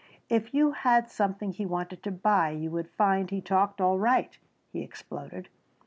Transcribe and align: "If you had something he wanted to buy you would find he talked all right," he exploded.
"If 0.29 0.51
you 0.51 0.71
had 0.71 1.11
something 1.11 1.51
he 1.53 1.63
wanted 1.67 2.01
to 2.01 2.11
buy 2.11 2.49
you 2.49 2.71
would 2.71 2.89
find 2.89 3.29
he 3.29 3.39
talked 3.39 3.79
all 3.79 3.99
right," 3.99 4.35
he 4.73 4.81
exploded. 4.81 5.47